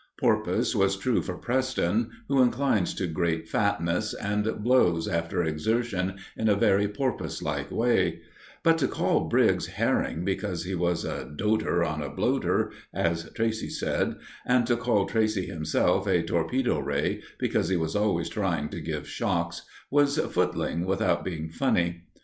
"Porpoise" 0.19 0.75
was 0.75 0.95
true 0.97 1.21
for 1.21 1.37
Preston, 1.37 2.09
who 2.27 2.41
inclines 2.41 2.95
to 2.95 3.05
great 3.05 3.47
fatness, 3.47 4.15
and 4.15 4.63
blows 4.63 5.07
after 5.07 5.43
exertion 5.43 6.15
in 6.35 6.49
a 6.49 6.55
very 6.55 6.87
porpoise 6.87 7.43
like 7.43 7.69
way; 7.69 8.19
but 8.63 8.79
to 8.79 8.87
call 8.87 9.25
Briggs 9.29 9.67
"Herring" 9.67 10.25
because 10.25 10.63
he 10.63 10.73
was 10.73 11.05
a 11.05 11.25
"doter 11.25 11.83
on 11.87 12.01
a 12.01 12.09
bloater," 12.09 12.71
as 12.91 13.29
Tracey 13.35 13.69
said, 13.69 14.15
and 14.43 14.65
to 14.65 14.75
call 14.75 15.05
Tracey 15.05 15.45
himself 15.45 16.07
a 16.07 16.23
"Torpedo 16.23 16.79
Ray" 16.79 17.21
because 17.37 17.69
he 17.69 17.77
was 17.77 17.95
always 17.95 18.27
trying 18.27 18.69
to 18.69 18.81
give 18.81 19.07
shocks, 19.07 19.61
was 19.91 20.17
footling 20.17 20.83
without 20.87 21.23
being 21.23 21.51
funny. 21.51 22.05